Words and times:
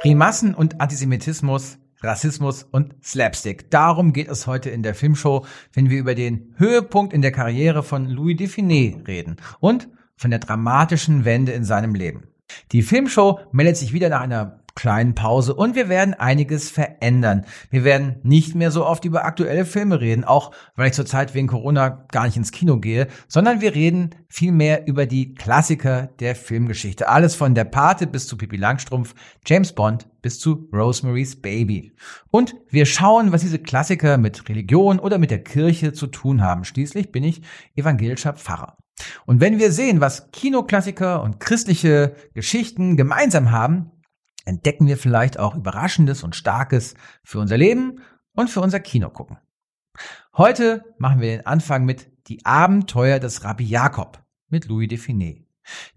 Grimassen 0.00 0.54
und 0.54 0.80
Antisemitismus, 0.80 1.76
Rassismus 2.00 2.62
und 2.62 2.94
Slapstick. 3.04 3.70
Darum 3.70 4.14
geht 4.14 4.28
es 4.28 4.46
heute 4.46 4.70
in 4.70 4.82
der 4.82 4.94
Filmshow, 4.94 5.44
wenn 5.74 5.90
wir 5.90 5.98
über 5.98 6.14
den 6.14 6.54
Höhepunkt 6.56 7.12
in 7.12 7.20
der 7.20 7.32
Karriere 7.32 7.82
von 7.82 8.06
Louis 8.06 8.38
Define 8.38 9.02
reden 9.06 9.36
und 9.58 9.90
von 10.16 10.30
der 10.30 10.40
dramatischen 10.40 11.26
Wende 11.26 11.52
in 11.52 11.64
seinem 11.64 11.94
Leben. 11.94 12.22
Die 12.72 12.80
Filmshow 12.80 13.40
meldet 13.52 13.76
sich 13.76 13.92
wieder 13.92 14.08
nach 14.08 14.22
einer 14.22 14.59
kleinen 14.80 15.14
Pause 15.14 15.52
und 15.52 15.74
wir 15.74 15.90
werden 15.90 16.14
einiges 16.14 16.70
verändern. 16.70 17.44
Wir 17.68 17.84
werden 17.84 18.16
nicht 18.22 18.54
mehr 18.54 18.70
so 18.70 18.86
oft 18.86 19.04
über 19.04 19.26
aktuelle 19.26 19.66
Filme 19.66 20.00
reden, 20.00 20.24
auch 20.24 20.52
weil 20.74 20.88
ich 20.88 20.94
zurzeit 20.94 21.34
wegen 21.34 21.48
Corona 21.48 22.06
gar 22.10 22.24
nicht 22.24 22.38
ins 22.38 22.50
Kino 22.50 22.78
gehe, 22.78 23.06
sondern 23.28 23.60
wir 23.60 23.74
reden 23.74 24.14
viel 24.28 24.52
mehr 24.52 24.86
über 24.86 25.04
die 25.04 25.34
Klassiker 25.34 26.06
der 26.18 26.34
Filmgeschichte. 26.34 27.10
Alles 27.10 27.34
von 27.34 27.54
Der 27.54 27.64
Pate 27.64 28.06
bis 28.06 28.26
zu 28.26 28.38
Pippi 28.38 28.56
Langstrumpf, 28.56 29.14
James 29.44 29.74
Bond 29.74 30.08
bis 30.22 30.40
zu 30.40 30.70
Rosemary's 30.72 31.36
Baby. 31.36 31.92
Und 32.30 32.54
wir 32.70 32.86
schauen, 32.86 33.32
was 33.32 33.42
diese 33.42 33.58
Klassiker 33.58 34.16
mit 34.16 34.48
Religion 34.48 34.98
oder 34.98 35.18
mit 35.18 35.30
der 35.30 35.44
Kirche 35.44 35.92
zu 35.92 36.06
tun 36.06 36.40
haben. 36.40 36.64
Schließlich 36.64 37.12
bin 37.12 37.22
ich 37.22 37.42
evangelischer 37.76 38.32
Pfarrer. 38.32 38.78
Und 39.26 39.42
wenn 39.42 39.58
wir 39.58 39.72
sehen, 39.72 40.00
was 40.00 40.30
Kinoklassiker 40.30 41.22
und 41.22 41.38
christliche 41.38 42.14
Geschichten 42.32 42.96
gemeinsam 42.96 43.50
haben, 43.50 43.90
entdecken 44.50 44.86
wir 44.86 44.98
vielleicht 44.98 45.38
auch 45.38 45.54
Überraschendes 45.54 46.22
und 46.22 46.36
Starkes 46.36 46.94
für 47.22 47.38
unser 47.38 47.56
Leben 47.56 48.00
und 48.34 48.50
für 48.50 48.60
unser 48.60 48.80
Kino 48.80 49.08
gucken. 49.08 49.38
Heute 50.36 50.84
machen 50.98 51.20
wir 51.20 51.36
den 51.36 51.46
Anfang 51.46 51.84
mit 51.84 52.10
Die 52.28 52.44
Abenteuer 52.44 53.18
des 53.18 53.44
Rabbi 53.44 53.64
Jakob 53.64 54.22
mit 54.48 54.66
Louis 54.66 54.88
Define. 54.88 55.44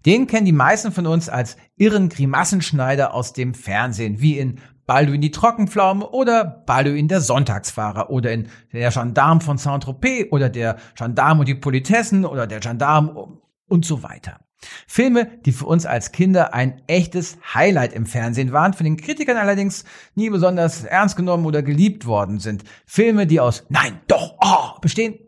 Den 0.06 0.26
kennen 0.26 0.46
die 0.46 0.52
meisten 0.52 0.92
von 0.92 1.06
uns 1.06 1.28
als 1.28 1.56
irren 1.76 2.08
Grimassenschneider 2.08 3.12
aus 3.12 3.32
dem 3.32 3.54
Fernsehen, 3.54 4.20
wie 4.20 4.38
in 4.38 4.60
Balduin 4.86 5.20
die 5.20 5.30
Trockenpflaume 5.30 6.08
oder 6.10 6.44
Balduin 6.44 7.08
der 7.08 7.20
Sonntagsfahrer 7.20 8.10
oder 8.10 8.32
in 8.32 8.48
der 8.72 8.90
Gendarme 8.90 9.40
von 9.40 9.58
Saint-Tropez 9.58 10.30
oder 10.30 10.48
der 10.48 10.76
Gendarme 10.96 11.40
und 11.40 11.48
die 11.48 11.54
Politessen 11.54 12.24
oder 12.24 12.46
der 12.46 12.60
Gendarme 12.60 13.40
und 13.66 13.84
so 13.84 14.02
weiter. 14.02 14.40
Filme, 14.86 15.30
die 15.44 15.52
für 15.52 15.66
uns 15.66 15.86
als 15.86 16.12
Kinder 16.12 16.54
ein 16.54 16.82
echtes 16.86 17.38
Highlight 17.54 17.92
im 17.92 18.06
Fernsehen 18.06 18.52
waren, 18.52 18.74
von 18.74 18.84
den 18.84 18.96
Kritikern 18.96 19.36
allerdings 19.36 19.84
nie 20.14 20.30
besonders 20.30 20.84
ernst 20.84 21.16
genommen 21.16 21.46
oder 21.46 21.62
geliebt 21.62 22.06
worden 22.06 22.38
sind. 22.38 22.64
Filme, 22.86 23.26
die 23.26 23.40
aus 23.40 23.64
Nein, 23.68 24.00
doch, 24.08 24.36
oh 24.40 24.80
bestehen, 24.80 25.18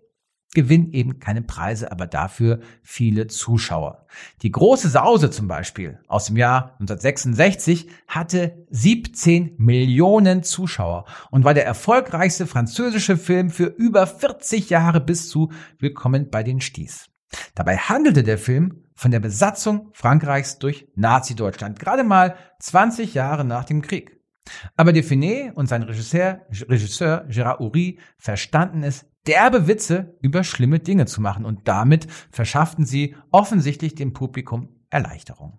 gewinnen 0.56 0.92
eben 0.92 1.20
keine 1.20 1.42
Preise, 1.42 1.92
aber 1.92 2.06
dafür 2.06 2.60
viele 2.82 3.26
Zuschauer. 3.26 4.06
Die 4.40 4.50
große 4.50 4.88
Sause 4.88 5.30
zum 5.30 5.48
Beispiel 5.48 6.00
aus 6.08 6.26
dem 6.26 6.38
Jahr 6.38 6.76
1966 6.80 7.88
hatte 8.08 8.66
17 8.70 9.56
Millionen 9.58 10.42
Zuschauer 10.42 11.04
und 11.30 11.44
war 11.44 11.52
der 11.52 11.66
erfolgreichste 11.66 12.46
französische 12.46 13.18
Film 13.18 13.50
für 13.50 13.66
über 13.66 14.06
40 14.06 14.70
Jahre 14.70 15.00
bis 15.00 15.28
zu 15.28 15.52
Willkommen 15.78 16.30
bei 16.30 16.42
den 16.42 16.62
Sties. 16.62 17.10
Dabei 17.54 17.76
handelte 17.76 18.22
der 18.22 18.38
Film 18.38 18.85
von 18.96 19.10
der 19.10 19.20
Besatzung 19.20 19.90
Frankreichs 19.92 20.58
durch 20.58 20.88
Nazi-Deutschland, 20.96 21.78
gerade 21.78 22.02
mal 22.02 22.36
20 22.58 23.14
Jahre 23.14 23.44
nach 23.44 23.64
dem 23.64 23.82
Krieg. 23.82 24.20
Aber 24.76 24.92
Define 24.92 25.52
und 25.54 25.66
sein 25.68 25.82
Regisseur, 25.82 26.40
Regisseur 26.50 27.26
Gérard 27.28 27.58
Houry 27.58 27.98
verstanden 28.18 28.82
es, 28.82 29.06
derbe 29.26 29.66
Witze 29.66 30.16
über 30.22 30.44
schlimme 30.44 30.78
Dinge 30.78 31.06
zu 31.06 31.20
machen 31.20 31.44
und 31.44 31.68
damit 31.68 32.06
verschafften 32.30 32.86
sie 32.86 33.16
offensichtlich 33.30 33.94
dem 33.94 34.12
Publikum 34.12 34.68
Erleichterung. 34.88 35.58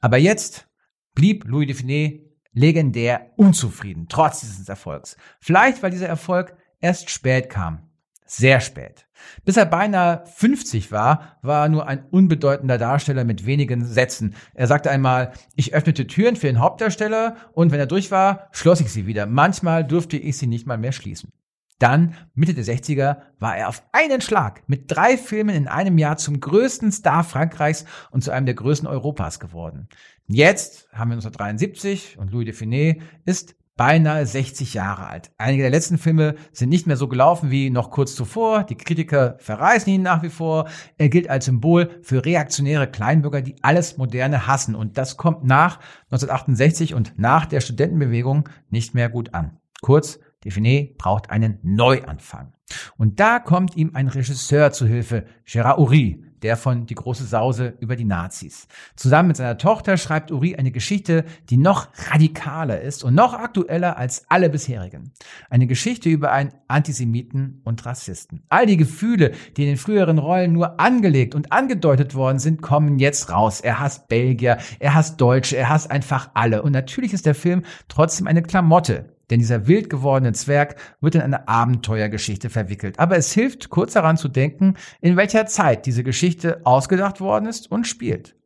Aber 0.00 0.16
jetzt 0.16 0.68
blieb 1.14 1.44
Louis 1.46 1.66
Define 1.66 2.20
legendär 2.52 3.32
unzufrieden, 3.36 4.06
trotz 4.08 4.40
dieses 4.40 4.68
Erfolgs. 4.68 5.16
Vielleicht, 5.40 5.82
weil 5.82 5.90
dieser 5.90 6.08
Erfolg 6.08 6.56
erst 6.80 7.10
spät 7.10 7.50
kam. 7.50 7.83
Sehr 8.26 8.60
spät. 8.60 9.06
Bis 9.44 9.56
er 9.56 9.66
beinahe 9.66 10.24
50 10.26 10.92
war, 10.92 11.38
war 11.42 11.66
er 11.66 11.68
nur 11.68 11.86
ein 11.86 12.04
unbedeutender 12.10 12.78
Darsteller 12.78 13.24
mit 13.24 13.46
wenigen 13.46 13.84
Sätzen. 13.84 14.34
Er 14.54 14.66
sagte 14.66 14.90
einmal, 14.90 15.32
ich 15.56 15.74
öffnete 15.74 16.06
Türen 16.06 16.36
für 16.36 16.46
den 16.46 16.60
Hauptdarsteller 16.60 17.36
und 17.52 17.70
wenn 17.70 17.80
er 17.80 17.86
durch 17.86 18.10
war, 18.10 18.48
schloss 18.52 18.80
ich 18.80 18.92
sie 18.92 19.06
wieder. 19.06 19.26
Manchmal 19.26 19.84
durfte 19.84 20.16
ich 20.16 20.38
sie 20.38 20.46
nicht 20.46 20.66
mal 20.66 20.78
mehr 20.78 20.92
schließen. 20.92 21.30
Dann, 21.78 22.14
Mitte 22.34 22.54
der 22.54 22.64
60er, 22.64 23.18
war 23.40 23.56
er 23.56 23.68
auf 23.68 23.82
einen 23.92 24.20
Schlag 24.20 24.62
mit 24.68 24.84
drei 24.90 25.18
Filmen 25.18 25.54
in 25.54 25.68
einem 25.68 25.98
Jahr 25.98 26.16
zum 26.16 26.40
größten 26.40 26.92
Star 26.92 27.24
Frankreichs 27.24 27.84
und 28.10 28.22
zu 28.22 28.30
einem 28.30 28.46
der 28.46 28.54
größten 28.54 28.88
Europas 28.88 29.40
geworden. 29.40 29.88
Jetzt 30.26 30.88
haben 30.92 31.10
wir 31.10 31.16
1973 31.16 32.16
und 32.18 32.30
Louis 32.30 32.46
Define 32.46 32.98
ist 33.26 33.56
beinahe 33.76 34.24
60 34.24 34.74
Jahre 34.74 35.08
alt. 35.08 35.32
Einige 35.36 35.62
der 35.62 35.70
letzten 35.70 35.98
Filme 35.98 36.36
sind 36.52 36.68
nicht 36.68 36.86
mehr 36.86 36.96
so 36.96 37.08
gelaufen 37.08 37.50
wie 37.50 37.70
noch 37.70 37.90
kurz 37.90 38.14
zuvor. 38.14 38.64
Die 38.64 38.76
Kritiker 38.76 39.36
verreißen 39.38 39.92
ihn 39.92 40.02
nach 40.02 40.22
wie 40.22 40.30
vor. 40.30 40.68
Er 40.96 41.08
gilt 41.08 41.28
als 41.28 41.46
Symbol 41.46 41.90
für 42.02 42.24
reaktionäre 42.24 42.86
Kleinbürger, 42.86 43.42
die 43.42 43.56
alles 43.62 43.96
Moderne 43.96 44.46
hassen. 44.46 44.74
Und 44.74 44.96
das 44.96 45.16
kommt 45.16 45.44
nach 45.44 45.80
1968 46.10 46.94
und 46.94 47.14
nach 47.18 47.46
der 47.46 47.60
Studentenbewegung 47.60 48.48
nicht 48.70 48.94
mehr 48.94 49.08
gut 49.08 49.34
an. 49.34 49.58
Kurz, 49.80 50.20
Define 50.44 50.90
braucht 50.98 51.30
einen 51.30 51.58
Neuanfang. 51.62 52.52
Und 52.96 53.20
da 53.20 53.38
kommt 53.38 53.76
ihm 53.76 53.90
ein 53.94 54.08
Regisseur 54.08 54.72
zu 54.72 54.86
Hilfe, 54.86 55.26
Gérard 55.46 55.78
Uri, 55.78 56.24
der 56.44 56.56
von 56.56 56.86
Die 56.86 56.94
große 56.94 57.24
Sause 57.24 57.74
über 57.80 57.96
die 57.96 58.04
Nazis. 58.04 58.68
Zusammen 58.96 59.28
mit 59.28 59.38
seiner 59.38 59.56
Tochter 59.58 59.96
schreibt 59.96 60.30
Uri 60.30 60.54
eine 60.54 60.70
Geschichte, 60.70 61.24
die 61.48 61.56
noch 61.56 61.88
radikaler 62.10 62.82
ist 62.82 63.02
und 63.02 63.14
noch 63.14 63.32
aktueller 63.32 63.96
als 63.96 64.26
alle 64.28 64.50
bisherigen. 64.50 65.12
Eine 65.48 65.66
Geschichte 65.66 66.10
über 66.10 66.32
einen 66.32 66.52
Antisemiten 66.68 67.62
und 67.64 67.84
Rassisten. 67.86 68.44
All 68.50 68.66
die 68.66 68.76
Gefühle, 68.76 69.32
die 69.56 69.62
in 69.62 69.68
den 69.68 69.76
früheren 69.78 70.18
Rollen 70.18 70.52
nur 70.52 70.78
angelegt 70.78 71.34
und 71.34 71.50
angedeutet 71.50 72.14
worden 72.14 72.38
sind, 72.38 72.60
kommen 72.60 72.98
jetzt 72.98 73.30
raus. 73.30 73.62
Er 73.62 73.80
hasst 73.80 74.08
Belgier, 74.08 74.58
er 74.78 74.94
hasst 74.94 75.18
Deutsche, 75.20 75.56
er 75.56 75.70
hasst 75.70 75.90
einfach 75.90 76.30
alle. 76.34 76.62
Und 76.62 76.72
natürlich 76.72 77.14
ist 77.14 77.24
der 77.24 77.34
Film 77.34 77.62
trotzdem 77.88 78.26
eine 78.26 78.42
Klamotte, 78.42 79.13
denn 79.30 79.38
dieser 79.38 79.66
wild 79.66 79.90
gewordene 79.90 80.32
Zwerg 80.32 80.76
wird 81.00 81.14
in 81.14 81.20
eine 81.20 81.48
Abenteuergeschichte 81.48 82.50
verwickelt. 82.50 82.98
Aber 82.98 83.16
es 83.16 83.32
hilft, 83.32 83.70
kurz 83.70 83.94
daran 83.94 84.16
zu 84.16 84.28
denken, 84.28 84.74
in 85.00 85.16
welcher 85.16 85.46
Zeit 85.46 85.86
diese 85.86 86.04
Geschichte 86.04 86.60
ausgedacht 86.64 87.20
worden 87.20 87.46
ist 87.46 87.70
und 87.70 87.86
spielt. 87.86 88.36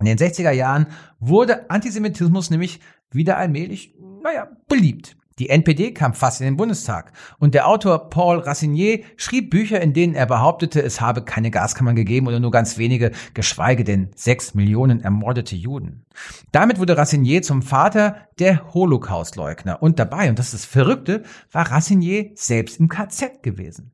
In 0.00 0.06
den 0.06 0.18
60er 0.18 0.50
Jahren 0.50 0.88
wurde 1.18 1.70
Antisemitismus 1.70 2.50
nämlich 2.50 2.80
wieder 3.10 3.36
allmählich, 3.36 3.94
naja, 4.22 4.48
beliebt. 4.68 5.16
Die 5.38 5.50
NPD 5.50 5.92
kam 5.92 6.14
fast 6.14 6.40
in 6.40 6.46
den 6.46 6.56
Bundestag 6.56 7.12
und 7.38 7.52
der 7.52 7.68
Autor 7.68 8.08
Paul 8.08 8.38
Rassinier 8.38 9.00
schrieb 9.18 9.50
Bücher, 9.50 9.82
in 9.82 9.92
denen 9.92 10.14
er 10.14 10.24
behauptete, 10.24 10.82
es 10.82 11.02
habe 11.02 11.24
keine 11.24 11.50
Gaskammern 11.50 11.94
gegeben 11.94 12.26
oder 12.26 12.40
nur 12.40 12.50
ganz 12.50 12.78
wenige, 12.78 13.12
geschweige 13.34 13.84
denn 13.84 14.08
sechs 14.14 14.54
Millionen 14.54 15.02
ermordete 15.02 15.54
Juden. 15.54 16.06
Damit 16.52 16.78
wurde 16.78 16.96
Rassinier 16.96 17.42
zum 17.42 17.60
Vater 17.60 18.16
der 18.38 18.72
Holocaustleugner 18.72 19.82
und 19.82 19.98
dabei, 19.98 20.30
und 20.30 20.38
das 20.38 20.54
ist 20.54 20.54
das 20.54 20.64
Verrückte, 20.64 21.22
war 21.52 21.70
Rassinier 21.70 22.30
selbst 22.34 22.80
im 22.80 22.88
KZ 22.88 23.42
gewesen. 23.42 23.92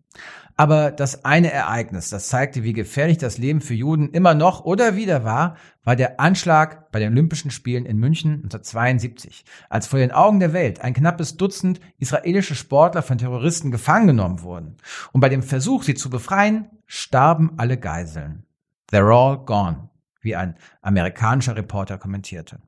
Aber 0.57 0.91
das 0.91 1.25
eine 1.25 1.51
Ereignis, 1.51 2.11
das 2.11 2.29
zeigte, 2.29 2.63
wie 2.63 2.73
gefährlich 2.73 3.19
das 3.19 3.39
Leben 3.39 3.61
für 3.61 3.75
Juden 3.75 4.11
immer 4.11 4.35
noch 4.35 4.65
oder 4.65 4.97
wieder 4.97 5.25
war, 5.25 5.57
war 5.85 5.97
der 5.97 6.21
Anschlag 6.21 6.91
bei 6.93 7.01
den 7.01 7.13
Olympischen 7.13 7.51
Spielen 7.51 7.87
in 7.87 7.97
München 7.97 8.35
1972, 8.45 9.45
als 9.71 9.87
vor 9.87 9.99
den 9.99 10.13
Augen 10.13 10.41
der 10.41 10.53
Welt 10.53 10.81
ein 10.81 10.95
knappes 10.95 11.37
Dutzend 11.37 11.81
israelische 11.99 12.55
Sportler 12.55 13.03
von 13.03 13.19
Terroristen 13.19 13.71
gefangen 13.71 14.09
genommen 14.09 14.43
wurden. 14.43 14.77
Und 15.13 15.21
bei 15.21 15.29
dem 15.29 15.43
Versuch, 15.43 15.83
sie 15.83 15.95
zu 15.95 16.11
befreien, 16.11 16.69
starben 16.87 17.53
alle 17.57 17.79
Geiseln. 17.79 18.45
They're 18.91 19.11
all 19.11 19.39
gone, 19.39 19.89
wie 20.22 20.37
ein 20.37 20.56
amerikanischer 20.81 21.56
Reporter 21.56 21.99
kommentierte. 21.99 22.60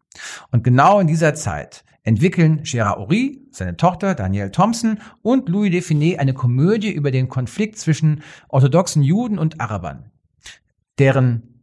Und 0.51 0.65
genau 0.65 1.01
in 1.01 1.07
dieser 1.07 1.35
Zeit 1.35 1.85
entwickeln 2.03 2.63
Gérard 2.63 2.99
Horry, 2.99 3.41
seine 3.51 3.77
Tochter 3.77 4.15
Danielle 4.15 4.51
Thompson 4.51 5.01
und 5.23 5.49
Louis 5.49 5.71
Define 5.71 6.19
eine 6.19 6.35
Komödie 6.35 6.93
über 6.93 7.11
den 7.11 7.29
Konflikt 7.29 7.79
zwischen 7.79 8.23
orthodoxen 8.49 9.03
Juden 9.03 9.39
und 9.39 9.61
Arabern, 9.61 10.11
deren 10.99 11.55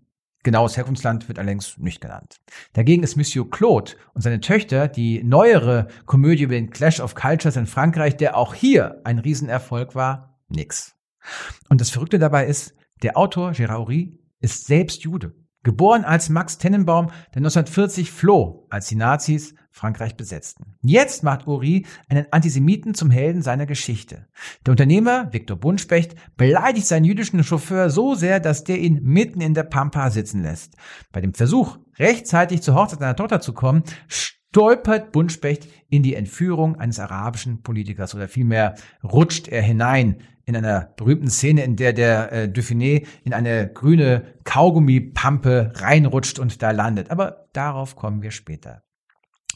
Genaues 0.43 0.75
Herkunftsland 0.75 1.27
wird 1.27 1.37
allerdings 1.37 1.77
nicht 1.77 2.01
genannt. 2.01 2.41
Dagegen 2.73 3.03
ist 3.03 3.15
Monsieur 3.15 3.47
Claude 3.47 3.91
und 4.15 4.21
seine 4.21 4.39
Töchter 4.39 4.87
die 4.87 5.23
neuere 5.23 5.87
Komödie 6.07 6.43
über 6.43 6.55
den 6.55 6.71
Clash 6.71 6.99
of 6.99 7.13
Cultures 7.13 7.57
in 7.57 7.67
Frankreich, 7.67 8.17
der 8.17 8.35
auch 8.35 8.55
hier 8.55 9.01
ein 9.03 9.19
Riesenerfolg 9.19 9.93
war, 9.93 10.39
nix. 10.49 10.95
Und 11.69 11.79
das 11.79 11.91
Verrückte 11.91 12.17
dabei 12.17 12.47
ist, 12.47 12.73
der 13.03 13.17
Autor 13.17 13.51
Gérard 13.51 13.77
Horry 13.77 14.19
ist 14.39 14.65
selbst 14.65 15.03
Jude. 15.03 15.35
Geboren 15.63 16.03
als 16.03 16.29
Max 16.29 16.57
Tennenbaum, 16.57 17.07
der 17.33 17.37
1940 17.37 18.11
floh, 18.11 18.65
als 18.69 18.87
die 18.87 18.95
Nazis 18.95 19.53
Frankreich 19.69 20.17
besetzten. 20.17 20.75
Jetzt 20.81 21.23
macht 21.23 21.47
Uri 21.47 21.85
einen 22.09 22.25
Antisemiten 22.31 22.93
zum 22.93 23.09
Helden 23.09 23.41
seiner 23.41 23.65
Geschichte. 23.65 24.27
Der 24.65 24.71
Unternehmer, 24.71 25.31
Viktor 25.31 25.57
Bunspecht, 25.57 26.15
beleidigt 26.35 26.87
seinen 26.87 27.05
jüdischen 27.05 27.43
Chauffeur 27.43 27.89
so 27.89 28.15
sehr, 28.15 28.39
dass 28.39 28.63
der 28.63 28.79
ihn 28.79 29.01
mitten 29.03 29.39
in 29.39 29.53
der 29.53 29.63
Pampa 29.63 30.09
sitzen 30.09 30.43
lässt. 30.43 30.75
Bei 31.11 31.21
dem 31.21 31.33
Versuch, 31.33 31.77
rechtzeitig 31.97 32.61
zur 32.61 32.75
Hochzeit 32.75 32.99
seiner 32.99 33.15
Tochter 33.15 33.39
zu 33.39 33.53
kommen, 33.53 33.83
stolpert 34.07 35.11
Buntspecht 35.13 35.67
in 35.89 36.03
die 36.03 36.15
Entführung 36.15 36.75
eines 36.75 36.99
arabischen 36.99 37.61
Politikers 37.61 38.13
oder 38.13 38.27
vielmehr 38.27 38.75
rutscht 39.03 39.47
er 39.47 39.61
hinein 39.61 40.17
in 40.55 40.65
einer 40.65 40.93
berühmten 40.97 41.29
Szene, 41.29 41.63
in 41.63 41.75
der 41.75 41.93
der 41.93 42.31
äh, 42.31 42.47
Dauphiné 42.47 43.05
in 43.23 43.33
eine 43.33 43.71
grüne 43.71 44.35
Kaugummipampe 44.43 45.73
reinrutscht 45.75 46.39
und 46.39 46.61
da 46.61 46.71
landet. 46.71 47.09
Aber 47.09 47.47
darauf 47.53 47.95
kommen 47.95 48.21
wir 48.21 48.31
später. 48.31 48.83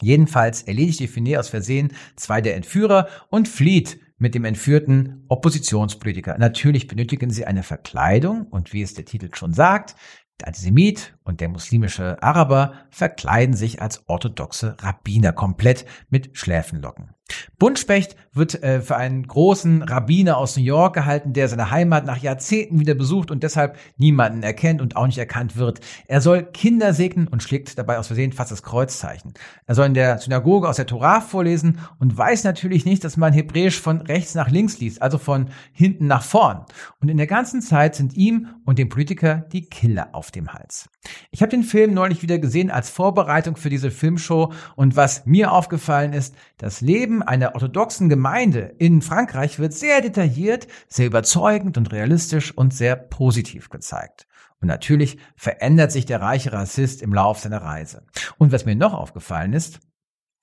Jedenfalls 0.01 0.63
erledigt 0.63 0.99
Dauphiné 1.01 1.37
aus 1.37 1.49
Versehen 1.49 1.91
zwei 2.15 2.41
der 2.41 2.55
Entführer 2.55 3.07
und 3.29 3.47
flieht 3.47 3.99
mit 4.17 4.35
dem 4.35 4.45
entführten 4.45 5.25
Oppositionspolitiker. 5.27 6.37
Natürlich 6.37 6.87
benötigen 6.87 7.29
sie 7.29 7.45
eine 7.45 7.63
Verkleidung 7.63 8.47
und 8.47 8.73
wie 8.73 8.81
es 8.81 8.93
der 8.93 9.05
Titel 9.05 9.29
schon 9.33 9.53
sagt, 9.53 9.95
der 10.39 10.47
Antisemit 10.47 11.14
und 11.25 11.41
der 11.41 11.49
muslimische 11.49 12.21
Araber 12.23 12.73
verkleiden 12.89 13.55
sich 13.55 13.81
als 13.81 14.07
orthodoxe 14.07 14.77
Rabbiner 14.79 15.33
komplett 15.33 15.85
mit 16.09 16.37
Schläfenlocken. 16.37 17.09
Buntspecht 17.57 18.15
wird 18.33 18.61
äh, 18.61 18.81
für 18.81 18.97
einen 18.97 19.25
großen 19.25 19.81
Rabbiner 19.81 20.37
aus 20.37 20.55
New 20.57 20.63
York 20.63 20.93
gehalten, 20.93 21.33
der 21.33 21.47
seine 21.47 21.71
Heimat 21.71 22.05
nach 22.05 22.17
Jahrzehnten 22.17 22.79
wieder 22.79 22.93
besucht 22.93 23.31
und 23.31 23.41
deshalb 23.41 23.77
niemanden 23.97 24.43
erkennt 24.43 24.81
und 24.81 24.95
auch 24.95 25.07
nicht 25.07 25.17
erkannt 25.17 25.55
wird. 25.55 25.79
Er 26.07 26.21
soll 26.21 26.43
Kinder 26.43 26.93
segnen 26.93 27.27
und 27.27 27.41
schlägt 27.41 27.79
dabei 27.79 27.97
aus 27.97 28.07
Versehen 28.07 28.31
fast 28.31 28.51
das 28.51 28.61
Kreuzzeichen. 28.61 29.33
Er 29.65 29.73
soll 29.73 29.87
in 29.87 29.93
der 29.95 30.19
Synagoge 30.19 30.69
aus 30.69 30.75
der 30.75 30.85
Torah 30.85 31.21
vorlesen 31.21 31.79
und 31.97 32.15
weiß 32.15 32.43
natürlich 32.43 32.85
nicht, 32.85 33.03
dass 33.03 33.17
man 33.17 33.33
Hebräisch 33.33 33.79
von 33.79 34.01
rechts 34.01 34.35
nach 34.35 34.51
links 34.51 34.79
liest, 34.79 35.01
also 35.01 35.17
von 35.17 35.49
hinten 35.71 36.05
nach 36.05 36.23
vorn. 36.23 36.65
Und 36.99 37.09
in 37.09 37.17
der 37.17 37.27
ganzen 37.27 37.61
Zeit 37.61 37.95
sind 37.95 38.13
ihm 38.15 38.49
und 38.65 38.77
dem 38.77 38.89
Politiker 38.89 39.45
die 39.51 39.65
Killer 39.65 40.09
auf 40.11 40.29
dem 40.29 40.53
Hals. 40.53 40.89
Ich 41.31 41.41
habe 41.41 41.49
den 41.49 41.63
Film 41.63 41.93
neulich 41.93 42.21
wieder 42.21 42.39
gesehen 42.39 42.71
als 42.71 42.89
Vorbereitung 42.89 43.55
für 43.55 43.69
diese 43.69 43.91
Filmshow 43.91 44.53
und 44.75 44.95
was 44.95 45.25
mir 45.25 45.51
aufgefallen 45.51 46.13
ist, 46.13 46.35
das 46.57 46.81
Leben 46.81 47.23
einer 47.23 47.53
orthodoxen 47.53 48.09
Gemeinde 48.09 48.75
in 48.77 49.01
Frankreich 49.01 49.59
wird 49.59 49.73
sehr 49.73 50.01
detailliert, 50.01 50.67
sehr 50.87 51.07
überzeugend 51.07 51.77
und 51.77 51.91
realistisch 51.91 52.55
und 52.55 52.73
sehr 52.73 52.95
positiv 52.95 53.69
gezeigt. 53.69 54.27
Und 54.61 54.67
natürlich 54.67 55.17
verändert 55.35 55.91
sich 55.91 56.05
der 56.05 56.21
reiche 56.21 56.53
Rassist 56.53 57.01
im 57.01 57.13
Lauf 57.13 57.39
seiner 57.39 57.61
Reise. 57.61 58.03
Und 58.37 58.51
was 58.51 58.65
mir 58.65 58.75
noch 58.75 58.93
aufgefallen 58.93 59.53
ist, 59.53 59.79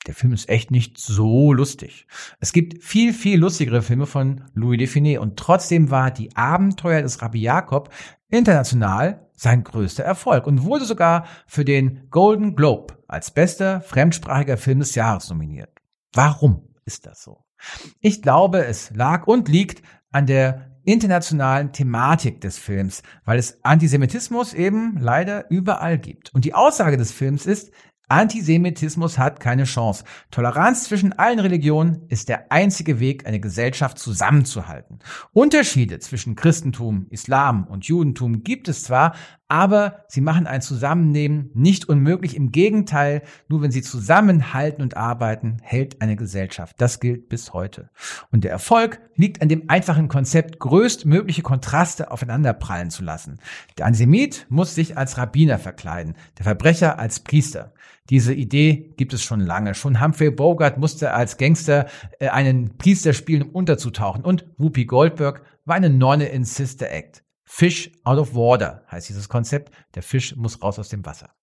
der 0.07 0.15
Film 0.15 0.33
ist 0.33 0.49
echt 0.49 0.71
nicht 0.71 0.99
so 0.99 1.53
lustig. 1.53 2.07
Es 2.41 2.53
gibt 2.53 2.83
viel, 2.83 3.13
viel 3.13 3.39
lustigere 3.39 3.83
Filme 3.83 4.07
von 4.07 4.45
Louis 4.53 4.79
Define 4.79 5.21
und 5.21 5.37
trotzdem 5.37 5.91
war 5.91 6.11
die 6.11 6.35
Abenteuer 6.37 7.03
des 7.03 7.23
Rabbi 7.23 7.41
Jakob 7.41 7.91
international 8.29 9.31
sein 9.43 9.65
größter 9.65 10.05
Erfolg 10.05 10.47
und 10.47 10.63
wurde 10.63 10.85
sogar 10.85 11.27
für 11.47 11.65
den 11.65 12.09
Golden 12.11 12.55
Globe 12.55 12.99
als 13.09 13.33
bester 13.33 13.81
fremdsprachiger 13.81 14.57
Film 14.57 14.79
des 14.79 14.95
Jahres 14.95 15.29
nominiert. 15.29 15.71
Warum 16.13 16.69
ist 16.85 17.07
das 17.07 17.23
so? 17.23 17.45
Ich 18.01 18.23
glaube, 18.23 18.65
es 18.65 18.91
lag 18.95 19.27
und 19.27 19.49
liegt 19.49 19.83
an 20.11 20.27
der 20.27 20.71
internationalen 20.85 21.73
Thematik 21.73 22.41
des 22.41 22.59
Films, 22.59 23.03
weil 23.25 23.39
es 23.39 23.63
Antisemitismus 23.65 24.53
eben 24.53 24.97
leider 24.99 25.51
überall 25.51 25.99
gibt. 25.99 26.35
Und 26.35 26.45
die 26.45 26.55
Aussage 26.55 26.97
des 26.97 27.13
Films 27.13 27.47
ist, 27.47 27.73
Antisemitismus 28.13 29.17
hat 29.17 29.41
keine 29.41 29.65
Chance. 29.65 30.05
Toleranz 30.31 30.85
zwischen 30.85 31.15
allen 31.15 31.39
Religionen 31.39 32.03
ist 32.11 32.29
der 32.29 32.53
einzige 32.53 33.01
Weg, 33.01 33.27
eine 33.27 33.41
Gesellschaft 33.41 33.99
zusammenzuhalten. 33.99 34.99
Unterschiede 35.33 35.99
zwischen 35.99 36.37
Christentum, 36.37 37.07
Islam 37.09 37.67
und 37.67 37.87
Judentum 37.87 38.45
gibt 38.45 38.69
es 38.69 38.85
zwar, 38.85 39.15
aber 39.53 40.07
sie 40.09 40.23
machen 40.23 40.47
ein 40.47 40.63
Zusammennehmen 40.63 41.51
nicht 41.53 41.87
unmöglich. 41.87 42.37
Im 42.37 42.53
Gegenteil, 42.53 43.21
nur 43.49 43.61
wenn 43.61 43.71
sie 43.71 43.83
zusammenhalten 43.83 44.83
und 44.83 44.97
arbeiten, 44.97 45.59
hält 45.61 46.01
eine 46.01 46.17
Gesellschaft. 46.17 46.77
Das 46.79 47.01
gilt 47.01 47.29
bis 47.29 47.53
heute. 47.53 47.91
Und 48.31 48.45
der 48.45 48.51
Erfolg 48.51 48.99
liegt 49.15 49.43
an 49.43 49.51
dem 49.51 49.69
einfachen 49.69 50.09
Konzept, 50.09 50.59
größtmögliche 50.59 51.43
Kontraste 51.43 52.11
aufeinanderprallen 52.11 52.89
zu 52.89 53.05
lassen. 53.05 53.41
Der 53.77 53.85
Antisemit 53.85 54.47
muss 54.49 54.75
sich 54.75 54.97
als 54.97 55.19
Rabbiner 55.19 55.59
verkleiden, 55.59 56.15
der 56.39 56.45
Verbrecher 56.45 56.99
als 56.99 57.21
Priester. 57.21 57.75
Diese 58.09 58.33
Idee 58.33 58.95
gibt 58.97 59.13
es 59.13 59.23
schon 59.23 59.41
lange. 59.41 59.75
Schon 59.75 60.03
Humphrey 60.03 60.31
Bogart 60.31 60.79
musste 60.79 61.13
als 61.13 61.37
Gangster 61.37 61.89
äh, 62.21 62.29
einen 62.29 62.79
Priester 62.79 63.13
spielen, 63.13 63.43
um 63.43 63.51
unterzutauchen. 63.51 64.25
Und 64.25 64.47
Whoopi 64.57 64.87
Goldberg 64.87 65.43
war 65.67 65.77
eine 65.77 65.91
Nonne 65.91 66.29
in 66.29 66.45
Sister 66.45 66.91
Act. 66.91 67.23
Fish 67.55 67.93
out 68.05 68.19
of 68.19 68.35
water 68.35 68.83
heißt 68.91 69.11
dieses 69.11 69.29
Konzept. 69.29 69.75
Der 69.95 70.03
Fisch 70.03 70.35
muss 70.37 70.63
raus 70.63 70.79
aus 70.79 70.89
dem 70.89 71.05
Wasser. 71.05 71.35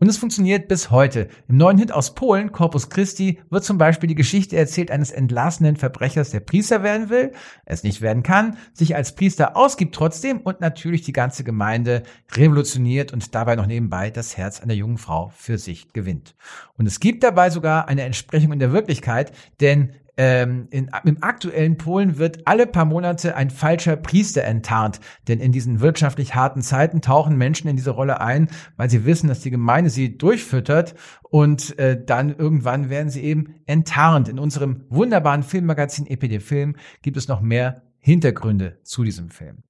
Und 0.00 0.08
es 0.08 0.16
funktioniert 0.16 0.66
bis 0.66 0.90
heute. 0.90 1.28
Im 1.46 1.56
neuen 1.56 1.78
Hit 1.78 1.92
aus 1.92 2.16
Polen, 2.16 2.50
Corpus 2.50 2.90
Christi, 2.90 3.38
wird 3.48 3.62
zum 3.62 3.78
Beispiel 3.78 4.08
die 4.08 4.16
Geschichte 4.16 4.56
erzählt 4.56 4.90
eines 4.90 5.12
entlassenen 5.12 5.76
Verbrechers, 5.76 6.30
der 6.30 6.40
Priester 6.40 6.82
werden 6.82 7.10
will, 7.10 7.30
es 7.64 7.84
nicht 7.84 8.00
werden 8.00 8.24
kann, 8.24 8.58
sich 8.72 8.96
als 8.96 9.14
Priester 9.14 9.56
ausgibt 9.56 9.94
trotzdem 9.94 10.40
und 10.40 10.60
natürlich 10.60 11.02
die 11.02 11.12
ganze 11.12 11.44
Gemeinde 11.44 12.02
revolutioniert 12.32 13.12
und 13.12 13.32
dabei 13.32 13.54
noch 13.54 13.66
nebenbei 13.66 14.10
das 14.10 14.36
Herz 14.36 14.60
einer 14.60 14.74
jungen 14.74 14.98
Frau 14.98 15.28
für 15.28 15.58
sich 15.58 15.92
gewinnt. 15.92 16.34
Und 16.76 16.86
es 16.86 16.98
gibt 16.98 17.22
dabei 17.22 17.50
sogar 17.50 17.86
eine 17.86 18.02
Entsprechung 18.02 18.50
in 18.52 18.58
der 18.58 18.72
Wirklichkeit, 18.72 19.30
denn 19.60 19.92
ähm, 20.24 20.68
in, 20.70 20.88
im 21.02 21.20
aktuellen 21.20 21.76
Polen 21.76 22.16
wird 22.16 22.46
alle 22.46 22.68
paar 22.68 22.84
Monate 22.84 23.34
ein 23.34 23.50
falscher 23.50 23.96
Priester 23.96 24.44
enttarnt. 24.44 25.00
Denn 25.26 25.40
in 25.40 25.50
diesen 25.50 25.80
wirtschaftlich 25.80 26.36
harten 26.36 26.62
Zeiten 26.62 27.00
tauchen 27.00 27.36
Menschen 27.36 27.66
in 27.66 27.74
diese 27.74 27.90
Rolle 27.90 28.20
ein, 28.20 28.48
weil 28.76 28.88
sie 28.88 29.04
wissen, 29.04 29.26
dass 29.26 29.40
die 29.40 29.50
Gemeinde 29.50 29.90
sie 29.90 30.16
durchfüttert 30.16 30.94
und 31.24 31.76
äh, 31.80 32.00
dann 32.00 32.32
irgendwann 32.36 32.88
werden 32.88 33.10
sie 33.10 33.24
eben 33.24 33.56
enttarnt. 33.66 34.28
In 34.28 34.38
unserem 34.38 34.84
wunderbaren 34.90 35.42
Filmmagazin 35.42 36.06
EPD 36.06 36.38
Film 36.38 36.76
gibt 37.02 37.16
es 37.16 37.26
noch 37.26 37.40
mehr 37.40 37.82
Hintergründe 37.98 38.78
zu 38.84 39.02
diesem 39.02 39.28
Film. 39.28 39.64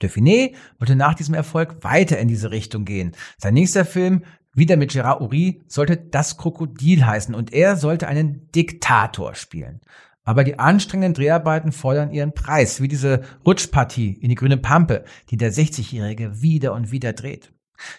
Dauphiné 0.00 0.54
wollte 0.78 0.96
nach 0.96 1.14
diesem 1.14 1.34
Erfolg 1.34 1.82
weiter 1.82 2.18
in 2.18 2.28
diese 2.28 2.50
Richtung 2.50 2.84
gehen. 2.84 3.12
Sein 3.38 3.54
nächster 3.54 3.84
Film 3.84 4.22
wieder 4.54 4.76
mit 4.76 4.90
Gérard 4.90 5.20
Uri 5.20 5.62
sollte 5.68 5.96
das 5.96 6.38
Krokodil 6.38 7.04
heißen 7.04 7.34
und 7.34 7.52
er 7.52 7.76
sollte 7.76 8.08
einen 8.08 8.50
Diktator 8.52 9.34
spielen. 9.34 9.80
Aber 10.24 10.42
die 10.42 10.58
anstrengenden 10.58 11.14
Dreharbeiten 11.14 11.72
fordern 11.72 12.10
ihren 12.10 12.34
Preis, 12.34 12.80
wie 12.80 12.88
diese 12.88 13.22
Rutschpartie 13.46 14.12
in 14.20 14.28
die 14.28 14.34
grüne 14.34 14.56
Pampe, 14.56 15.04
die 15.30 15.36
der 15.36 15.52
60-Jährige 15.52 16.42
wieder 16.42 16.72
und 16.72 16.90
wieder 16.90 17.12
dreht. 17.12 17.52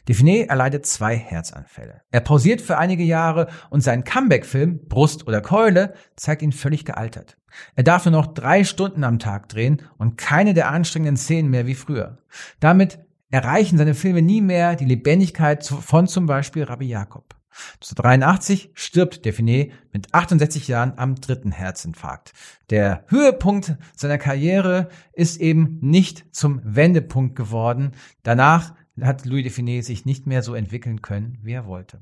Define 0.07 0.47
erleidet 0.49 0.85
zwei 0.85 1.15
Herzanfälle. 1.15 2.01
Er 2.11 2.21
pausiert 2.21 2.61
für 2.61 2.77
einige 2.77 3.03
Jahre 3.03 3.47
und 3.69 3.81
sein 3.81 4.03
Comeback-Film 4.03 4.87
Brust 4.87 5.27
oder 5.27 5.41
Keule 5.41 5.93
zeigt 6.15 6.41
ihn 6.41 6.51
völlig 6.51 6.85
gealtert. 6.85 7.37
Er 7.75 7.83
darf 7.83 8.05
nur 8.05 8.11
noch 8.11 8.27
drei 8.27 8.63
Stunden 8.63 9.03
am 9.03 9.19
Tag 9.19 9.49
drehen 9.49 9.81
und 9.97 10.17
keine 10.17 10.53
der 10.53 10.69
anstrengenden 10.69 11.17
Szenen 11.17 11.49
mehr 11.49 11.67
wie 11.67 11.75
früher. 11.75 12.19
Damit 12.59 12.99
erreichen 13.29 13.77
seine 13.77 13.93
Filme 13.93 14.21
nie 14.21 14.41
mehr 14.41 14.75
die 14.75 14.85
Lebendigkeit 14.85 15.65
von 15.65 16.07
zum 16.07 16.25
Beispiel 16.25 16.63
Rabbi 16.63 16.87
Jakob. 16.87 17.35
1983 17.75 18.71
stirbt 18.75 19.25
Define 19.25 19.71
mit 19.91 20.13
68 20.13 20.67
Jahren 20.67 20.93
am 20.97 21.15
dritten 21.15 21.51
Herzinfarkt. 21.51 22.33
Der 22.69 23.03
Höhepunkt 23.07 23.77
seiner 23.95 24.17
Karriere 24.17 24.89
ist 25.13 25.41
eben 25.41 25.79
nicht 25.81 26.25
zum 26.35 26.61
Wendepunkt 26.63 27.35
geworden. 27.35 27.93
Danach 28.23 28.75
hat 29.01 29.25
Louis 29.25 29.43
Define 29.43 29.81
sich 29.83 30.05
nicht 30.05 30.27
mehr 30.27 30.41
so 30.41 30.55
entwickeln 30.55 31.01
können, 31.01 31.37
wie 31.41 31.53
er 31.53 31.65
wollte. 31.65 31.99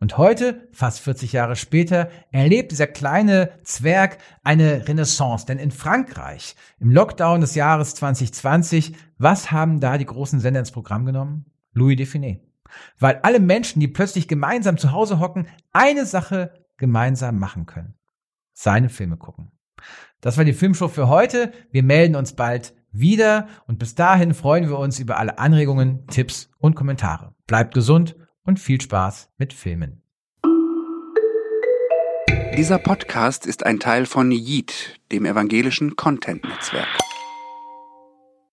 Und 0.00 0.16
heute, 0.16 0.68
fast 0.72 1.00
40 1.00 1.32
Jahre 1.32 1.56
später, 1.56 2.10
erlebt 2.30 2.72
dieser 2.72 2.86
kleine 2.86 3.50
Zwerg 3.64 4.18
eine 4.42 4.88
Renaissance. 4.88 5.46
Denn 5.46 5.58
in 5.58 5.70
Frankreich, 5.70 6.56
im 6.78 6.90
Lockdown 6.90 7.40
des 7.40 7.54
Jahres 7.54 7.94
2020, 7.94 8.94
was 9.18 9.52
haben 9.52 9.80
da 9.80 9.98
die 9.98 10.06
großen 10.06 10.40
Sender 10.40 10.60
ins 10.60 10.72
Programm 10.72 11.04
genommen? 11.04 11.46
Louis 11.72 11.96
Define. 11.96 12.40
Weil 12.98 13.20
alle 13.22 13.40
Menschen, 13.40 13.80
die 13.80 13.88
plötzlich 13.88 14.28
gemeinsam 14.28 14.78
zu 14.78 14.92
Hause 14.92 15.20
hocken, 15.20 15.48
eine 15.72 16.06
Sache 16.06 16.52
gemeinsam 16.76 17.38
machen 17.38 17.66
können. 17.66 17.94
Seine 18.52 18.88
Filme 18.88 19.16
gucken. 19.16 19.52
Das 20.20 20.36
war 20.36 20.44
die 20.44 20.52
Filmshow 20.52 20.88
für 20.88 21.08
heute. 21.08 21.52
Wir 21.70 21.82
melden 21.82 22.16
uns 22.16 22.32
bald 22.32 22.74
wieder 22.92 23.48
und 23.66 23.78
bis 23.78 23.94
dahin 23.94 24.34
freuen 24.34 24.68
wir 24.68 24.78
uns 24.78 24.98
über 24.98 25.18
alle 25.18 25.38
Anregungen, 25.38 26.06
Tipps 26.08 26.50
und 26.58 26.74
Kommentare. 26.74 27.34
Bleibt 27.46 27.74
gesund 27.74 28.16
und 28.44 28.58
viel 28.58 28.80
Spaß 28.80 29.30
mit 29.38 29.52
Filmen. 29.52 30.02
Dieser 32.56 32.78
Podcast 32.78 33.46
ist 33.46 33.64
ein 33.64 33.78
Teil 33.78 34.04
von 34.04 34.32
Yeet, 34.32 34.98
dem 35.12 35.24
evangelischen 35.24 35.94
Content-Netzwerk. 35.94 37.07